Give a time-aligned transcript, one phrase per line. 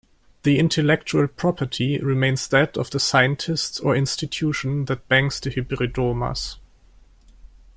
[0.41, 6.57] The intellectual property remains that of the scientist or institution that banks the hybridomas.